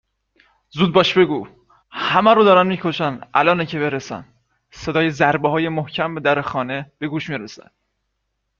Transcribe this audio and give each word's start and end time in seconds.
زود 0.71 0.93
باش 0.93 1.17
بگو. 1.17 1.47
همه 1.91 2.33
رو 2.33 2.43
دارن 2.43 2.67
میکشن 2.67 3.21
الانه 3.33 3.65
که 3.65 3.79
برسن. 3.79 4.25
صدای 4.71 5.11
ضربه 5.11 5.49
های 5.49 5.69
محکم 5.69 6.15
به 6.15 6.21
در 6.21 6.41
خانه 6.41 6.91
به 6.99 7.07
گوش 7.07 7.29
میرسد 7.29 7.71